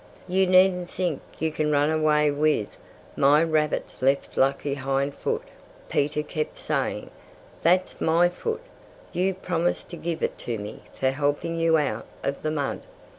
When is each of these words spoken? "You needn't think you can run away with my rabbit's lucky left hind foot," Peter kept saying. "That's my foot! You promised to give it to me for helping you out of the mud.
"You 0.27 0.47
needn't 0.47 0.89
think 0.89 1.21
you 1.37 1.51
can 1.51 1.69
run 1.69 1.91
away 1.91 2.31
with 2.31 2.75
my 3.15 3.43
rabbit's 3.43 4.01
lucky 4.01 4.35
left 4.73 4.79
hind 4.83 5.13
foot," 5.13 5.43
Peter 5.89 6.23
kept 6.23 6.57
saying. 6.57 7.11
"That's 7.61 8.01
my 8.01 8.27
foot! 8.27 8.63
You 9.13 9.35
promised 9.35 9.91
to 9.91 9.97
give 9.97 10.23
it 10.23 10.39
to 10.39 10.57
me 10.57 10.81
for 10.95 11.11
helping 11.11 11.55
you 11.59 11.77
out 11.77 12.07
of 12.23 12.41
the 12.41 12.49
mud. 12.49 12.81